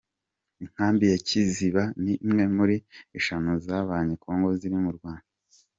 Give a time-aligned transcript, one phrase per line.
[0.63, 2.75] Inkambi ya Kiziba ni imwe muri
[3.17, 5.27] eshanu z’Abanye- Congo ziri mu Rwanda.